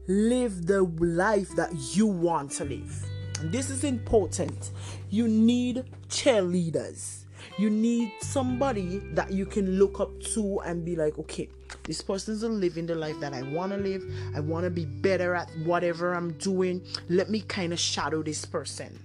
live 0.08 0.66
the 0.66 0.82
life 1.00 1.56
that 1.56 1.72
you 1.96 2.08
want 2.08 2.52
to 2.54 2.66
live. 2.66 3.06
This 3.44 3.70
is 3.70 3.84
important. 3.84 4.72
You 5.12 5.28
need 5.28 5.86
cheerleaders. 6.10 7.26
You 7.60 7.70
need 7.70 8.12
somebody 8.22 8.98
that 9.14 9.32
you 9.32 9.46
can 9.46 9.78
look 9.78 10.00
up 10.00 10.20
to 10.34 10.60
and 10.62 10.84
be 10.84 10.96
like, 10.96 11.20
okay, 11.20 11.50
this 11.84 12.02
person's 12.02 12.44
living 12.44 12.88
the 12.88 12.96
life 12.96 13.20
that 13.20 13.34
I 13.34 13.44
want 13.44 13.74
to 13.74 13.78
live. 13.78 14.04
I 14.36 14.40
want 14.40 14.64
to 14.64 14.72
be 14.72 14.86
better 14.86 15.36
at 15.36 15.52
whatever 15.66 16.14
I'm 16.14 16.34
doing. 16.34 16.84
Let 17.10 17.30
me 17.30 17.42
kind 17.42 17.72
of 17.74 17.80
shadow 17.80 18.24
this 18.24 18.44
person. 18.44 19.00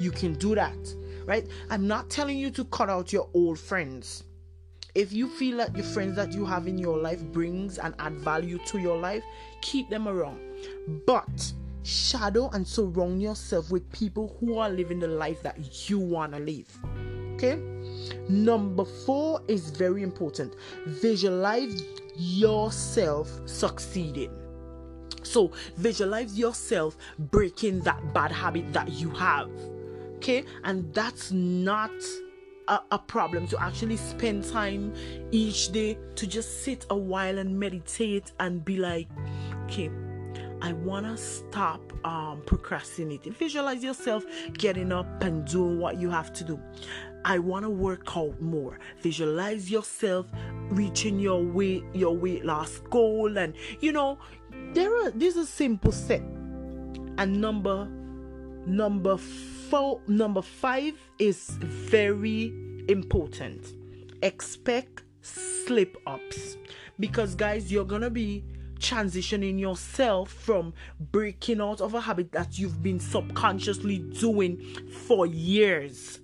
You 0.00 0.12
can 0.12 0.34
do 0.34 0.54
that, 0.54 0.76
right? 1.28 1.46
I'm 1.68 1.86
not 1.86 2.08
telling 2.08 2.38
you 2.38 2.50
to 2.52 2.64
cut 2.64 2.88
out 2.88 3.12
your 3.12 3.28
old 3.34 3.58
friends. 3.58 4.24
If 4.94 5.12
you 5.12 5.28
feel 5.28 5.58
that 5.58 5.74
the 5.74 5.82
friends 5.82 6.16
that 6.16 6.32
you 6.32 6.46
have 6.46 6.66
in 6.66 6.78
your 6.78 6.96
life 6.96 7.22
brings 7.22 7.78
and 7.78 7.94
add 7.98 8.14
value 8.14 8.58
to 8.66 8.78
your 8.78 8.96
life, 8.96 9.22
keep 9.60 9.90
them 9.90 10.08
around. 10.08 10.40
But 11.06 11.52
shadow 11.82 12.48
and 12.54 12.66
surround 12.66 13.22
yourself 13.22 13.70
with 13.70 13.92
people 13.92 14.36
who 14.40 14.58
are 14.58 14.70
living 14.70 14.98
the 14.98 15.08
life 15.08 15.42
that 15.42 15.88
you 15.88 15.98
want 15.98 16.32
to 16.32 16.38
live. 16.38 16.66
Okay? 17.34 17.56
Number 18.30 18.84
four 18.84 19.42
is 19.48 19.70
very 19.70 20.02
important. 20.02 20.54
Visualize 20.86 21.84
yourself 22.16 23.30
succeeding. 23.44 24.32
So, 25.22 25.52
visualize 25.76 26.38
yourself 26.38 26.96
breaking 27.18 27.80
that 27.80 28.14
bad 28.14 28.32
habit 28.32 28.72
that 28.72 28.90
you 28.92 29.10
have. 29.10 29.50
Okay? 30.28 30.44
And 30.64 30.92
that's 30.92 31.32
not 31.32 31.90
a, 32.68 32.80
a, 32.90 32.98
problem 32.98 33.46
to 33.46 33.62
actually 33.62 33.96
spend 33.96 34.44
time 34.44 34.92
each 35.30 35.72
day 35.72 35.96
to 36.16 36.26
just 36.26 36.62
sit 36.64 36.84
a 36.90 36.96
while 36.96 37.38
and 37.38 37.58
meditate 37.58 38.32
and 38.38 38.62
be 38.62 38.76
like, 38.76 39.08
okay, 39.64 39.90
I 40.60 40.74
want 40.74 41.06
to 41.06 41.16
stop 41.16 41.80
um, 42.04 42.42
procrastinating. 42.44 43.32
Visualize 43.32 43.82
yourself 43.82 44.26
getting 44.52 44.92
up 44.92 45.06
and 45.24 45.46
doing 45.46 45.78
what 45.78 45.98
you 45.98 46.10
have 46.10 46.30
to 46.34 46.44
do. 46.44 46.60
I 47.24 47.38
want 47.38 47.64
to 47.64 47.70
work 47.70 48.14
out 48.14 48.38
more. 48.38 48.78
Visualize 49.00 49.70
yourself 49.70 50.26
reaching 50.68 51.18
your 51.18 51.42
weight 51.42 51.82
your 51.94 52.14
weight 52.14 52.44
loss 52.44 52.80
goal 52.90 53.38
and 53.38 53.54
you 53.80 53.90
know 53.90 54.18
there 54.74 54.94
are 54.94 55.10
this 55.12 55.36
is 55.36 55.48
simple 55.48 55.90
step. 55.90 56.20
And 57.16 57.40
number 57.40 57.88
number 58.66 59.16
4 59.16 60.00
number 60.06 60.42
5 60.42 60.94
is 61.18 61.50
very 61.60 62.52
important. 62.88 63.74
Expect 64.22 65.04
slip 65.22 65.96
ups 66.06 66.56
because 66.98 67.34
guys 67.34 67.70
you're 67.70 67.84
to 68.02 68.10
be 68.10 68.44
transitioning 68.78 69.58
yourself 69.58 70.30
from 70.30 70.72
breaking 71.12 71.60
out 71.60 71.80
of 71.80 71.94
a 71.94 72.00
habit 72.00 72.32
that 72.32 72.58
you've 72.58 72.82
been 72.82 73.00
subconsciously 73.00 73.98
doing 73.98 74.58
for 75.06 75.26
years. 75.26 76.20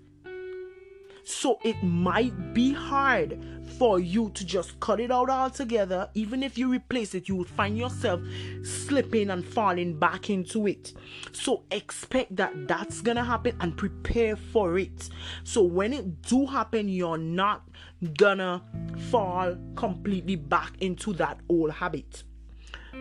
So 1.25 1.59
it 1.65 1.83
might 1.83 2.55
be 2.55 2.73
hard 2.73 3.43
for 3.79 3.99
you 3.99 4.31
to 4.31 4.45
just 4.45 4.79
cut 4.81 5.01
it 5.01 5.11
out 5.11 5.31
altogether. 5.31 6.09
Even 6.15 6.43
if 6.43 6.57
you 6.57 6.71
replace 6.71 7.15
it, 7.15 7.29
you 7.29 7.37
will 7.37 7.45
find 7.45 7.77
yourself 7.77 8.21
slipping 8.63 9.31
and 9.31 9.45
falling 9.45 9.99
back 9.99 10.31
into 10.31 10.67
it. 10.67 10.93
So 11.33 11.65
expect 11.71 12.37
that 12.37 12.69
that's 12.69 13.01
gonna 13.01 13.25
happen 13.25 13.57
and 13.61 13.77
prepare 13.77 14.37
for 14.37 14.79
it. 14.79 15.09
So 15.43 15.63
when 15.63 15.93
it 15.93 16.23
do 16.23 16.47
happen, 16.47 16.89
you're 16.89 17.19
not 17.19 17.69
gonna 18.17 18.63
fall 19.11 19.57
completely 19.77 20.37
back 20.37 20.73
into 20.81 21.13
that 21.15 21.41
old 21.49 21.73
habit. 21.73 22.23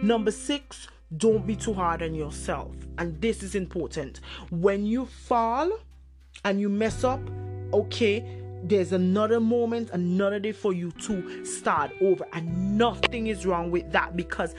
Number 0.01 0.32
six, 0.32 0.88
don't 1.18 1.46
be 1.46 1.56
too 1.56 1.74
hard 1.74 2.01
on 2.01 2.15
yourself. 2.15 2.75
And 2.98 3.22
this 3.22 3.44
is 3.44 3.53
important. 3.53 4.22
When 4.50 4.86
you 4.86 5.06
fall 5.06 5.72
and 6.44 6.60
you 6.60 6.70
mess 6.70 7.03
up, 7.03 7.22
okay, 7.74 8.25
there's 8.63 8.94
another 8.94 9.39
moment, 9.39 9.89
another 9.92 10.39
day 10.39 10.51
for 10.51 10.74
you 10.74 10.92
to 10.92 11.46
start 11.46 11.92
over. 12.01 12.25
And 12.34 12.77
nothing 12.77 13.27
is 13.27 13.46
wrong 13.46 13.72
with 13.72 13.92
that 13.92 14.15
because 14.15 14.56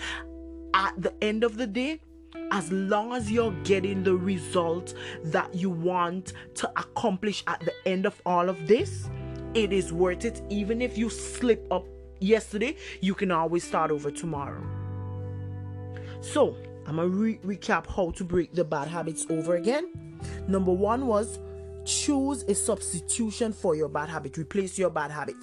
at 0.74 0.92
the 1.00 1.12
end 1.22 1.44
of 1.44 1.56
the 1.56 1.66
day, 1.66 2.00
as 2.50 2.70
long 2.70 3.12
as 3.14 3.30
you're 3.30 3.54
getting 3.62 4.02
the 4.02 4.14
result 4.14 4.94
that 5.24 5.54
you 5.54 5.70
want 5.70 6.32
to 6.56 6.68
accomplish 6.70 7.42
at 7.46 7.60
the 7.60 7.72
end 7.86 8.06
of 8.06 8.20
all 8.26 8.48
of 8.48 8.66
this, 8.66 9.08
it 9.54 9.72
is 9.72 9.92
worth 9.92 10.24
it. 10.24 10.42
Even 10.50 10.82
if 10.82 10.98
you 10.98 11.08
slip 11.08 11.66
up 11.72 11.86
yesterday, 12.20 12.76
you 13.00 13.14
can 13.14 13.30
always 13.30 13.64
start 13.64 13.90
over 13.90 14.10
tomorrow. 14.10 14.62
So, 16.20 16.56
I'm 16.86 16.96
gonna 16.96 17.08
re- 17.08 17.38
recap 17.44 17.86
how 17.86 18.10
to 18.12 18.24
break 18.24 18.52
the 18.52 18.64
bad 18.64 18.88
habits 18.88 19.26
over 19.30 19.56
again. 19.56 19.90
Number 20.48 20.72
one 20.72 21.06
was 21.06 21.38
choose 21.84 22.42
a 22.44 22.54
substitution 22.54 23.52
for 23.52 23.74
your 23.74 23.88
bad 23.88 24.08
habit, 24.08 24.36
replace 24.36 24.78
your 24.78 24.90
bad 24.90 25.10
habit. 25.10 25.36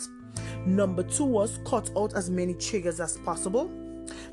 Number 0.66 1.04
two 1.04 1.26
was 1.26 1.60
cut 1.66 1.90
out 1.98 2.14
as 2.14 2.30
many 2.30 2.54
triggers 2.54 3.00
as 3.00 3.18
possible. 3.18 3.70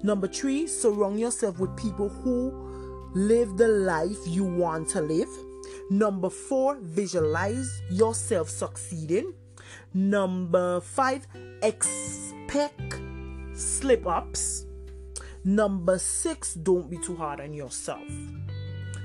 Number 0.02 0.28
three, 0.28 0.66
surround 0.66 1.18
yourself 1.18 1.58
with 1.58 1.76
people 1.76 2.08
who 2.08 3.10
live 3.14 3.56
the 3.56 3.68
life 3.68 4.18
you 4.26 4.44
want 4.44 4.88
to 4.90 5.00
live. 5.00 5.28
Number 5.90 6.30
four, 6.30 6.78
visualize 6.80 7.82
yourself 7.90 8.48
succeeding. 8.48 9.32
Number 9.94 10.80
five, 10.80 11.26
expect 11.62 13.00
slip 13.54 14.06
ups. 14.06 14.66
Number 15.44 15.98
six, 15.98 16.54
don't 16.54 16.90
be 16.90 16.98
too 16.98 17.16
hard 17.16 17.40
on 17.40 17.54
yourself. 17.54 18.06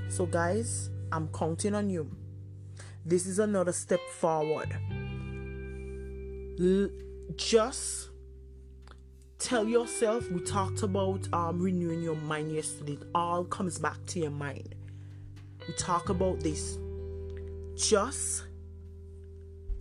So, 0.08 0.26
guys, 0.26 0.90
I'm 1.10 1.28
counting 1.28 1.74
on 1.74 1.88
you. 1.90 2.10
This 3.04 3.26
is 3.26 3.38
another 3.38 3.72
step 3.72 4.00
forward. 4.18 4.72
L- 6.58 6.90
just 7.36 8.08
tell 9.38 9.66
yourself 9.66 10.30
we 10.30 10.40
talked 10.40 10.82
about 10.82 11.28
um, 11.32 11.60
renewing 11.60 12.02
your 12.02 12.16
mind 12.16 12.52
yesterday. 12.54 12.92
It 12.94 13.02
all 13.14 13.44
comes 13.44 13.78
back 13.78 13.98
to 14.06 14.20
your 14.20 14.30
mind. 14.30 14.74
We 15.68 15.74
talk 15.74 16.08
about 16.08 16.40
this. 16.40 16.78
Just 17.76 18.44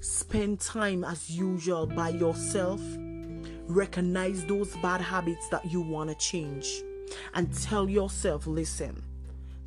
spend 0.02 0.60
time 0.60 1.06
as 1.06 1.30
usual 1.30 1.88
by 1.88 2.10
yourself 2.10 2.82
recognize 3.68 4.46
those 4.46 4.76
bad 4.78 5.00
habits 5.00 5.48
that 5.50 5.64
you 5.72 5.82
want 5.82 6.10
to 6.10 6.16
change 6.16 6.84
and 7.34 7.54
tell 7.62 7.90
yourself 7.90 8.46
listen 8.46 9.02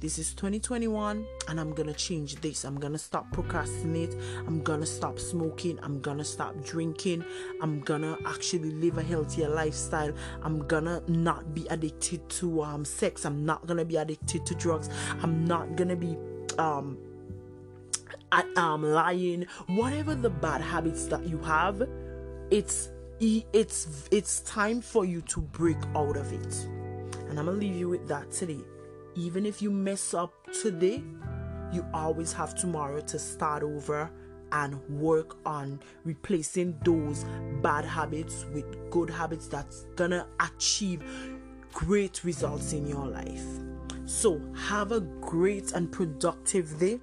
this 0.01 0.19
is 0.19 0.35
2021 0.35 1.27
and 1.49 1.59
i'm 1.61 1.73
gonna 1.73 1.95
change 1.95 2.37
this. 2.37 2.65
I'm 2.65 2.79
gonna 2.79 2.99
stop 2.99 3.31
procrastinate. 3.33 4.15
I'm 4.47 4.63
gonna 4.63 4.87
stop 4.87 5.19
smoking. 5.19 5.79
I'm 5.83 6.01
gonna 6.01 6.25
stop 6.25 6.55
drinking. 6.65 7.25
I'm 7.63 7.81
gonna 7.81 8.19
actually 8.27 8.71
live 8.73 8.99
a 8.99 9.03
healthier 9.03 9.49
lifestyle. 9.49 10.13
I'm 10.43 10.67
gonna 10.67 11.03
not 11.09 11.55
be 11.55 11.67
addicted 11.69 12.29
to 12.41 12.63
um, 12.63 12.85
sex. 12.85 13.25
I'm 13.25 13.45
not 13.45 13.67
gonna 13.67 13.85
be 13.85 13.97
addicted 13.97 14.45
to 14.47 14.55
drugs. 14.55 14.91
I'm 15.23 15.45
not 15.45 15.77
gonna 15.77 15.97
be 15.97 16.17
um 16.59 16.99
um 18.57 18.83
lying. 18.83 19.47
Whatever 19.67 20.15
the 20.15 20.31
bad 20.31 20.61
habits 20.61 21.07
that 21.07 21.27
you 21.27 21.39
have 21.39 21.89
it's 22.51 22.91
it's 23.19 24.09
it's 24.11 24.41
time 24.41 24.83
for 24.83 25.05
you 25.07 25.23
to 25.23 25.41
break 25.41 25.79
out 25.95 26.17
of 26.17 26.33
it. 26.33 26.55
And 27.29 27.41
i'm 27.41 27.47
gonna 27.47 27.53
leave 27.53 27.75
you 27.75 27.89
with 27.89 28.07
that 28.09 28.31
today 28.31 28.61
even 29.17 29.47
if 29.47 29.61
you 29.61 29.71
mess 29.71 30.15
up 30.15 30.33
today 30.63 31.03
you 31.73 31.85
always 31.93 32.33
have 32.33 32.55
tomorrow 32.55 33.01
to 33.01 33.19
start 33.19 33.63
over 33.63 34.11
and 34.53 34.81
work 34.89 35.37
on 35.45 35.81
replacing 36.05 36.79
those 36.85 37.25
bad 37.63 37.85
habits 37.85 38.47
with 38.53 38.65
good 38.91 39.11
habits 39.11 39.49
that's 39.49 39.87
gonna 39.97 40.27
achieve 40.41 41.03
great 41.73 42.23
results 42.23 42.73
in 42.73 42.87
your 42.87 43.07
life. 43.07 43.45
So 44.07 44.41
have 44.55 44.93
a 44.93 45.01
great 45.01 45.73
and 45.73 45.91
productive 45.91 46.79
day 46.79 47.01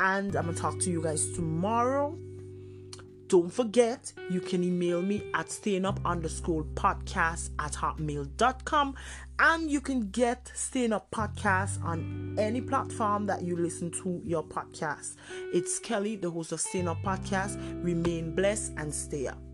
and 0.00 0.36
i'm 0.36 0.46
gonna 0.46 0.56
talk 0.56 0.78
to 0.78 0.90
you 0.90 1.02
guys 1.02 1.32
tomorrow 1.32 2.16
don't 3.28 3.52
forget, 3.52 4.12
you 4.30 4.40
can 4.40 4.64
email 4.64 5.02
me 5.02 5.30
at 5.34 5.50
staying 5.50 5.84
up 5.84 6.00
underscore 6.04 6.64
podcast 6.74 7.50
at 7.58 7.72
hotmail.com 7.72 8.94
and 9.38 9.70
you 9.70 9.80
can 9.80 10.10
get 10.10 10.50
Staying 10.54 10.92
Up 10.92 11.10
Podcast 11.10 11.82
on 11.84 12.34
any 12.38 12.60
platform 12.60 13.26
that 13.26 13.42
you 13.42 13.56
listen 13.56 13.90
to 14.02 14.20
your 14.24 14.42
podcast. 14.42 15.16
It's 15.52 15.78
Kelly, 15.78 16.16
the 16.16 16.30
host 16.30 16.52
of 16.52 16.60
Staying 16.60 16.88
Up 16.88 17.02
Podcast. 17.04 17.56
Remain 17.84 18.34
blessed 18.34 18.72
and 18.78 18.92
stay 18.92 19.28
up. 19.28 19.47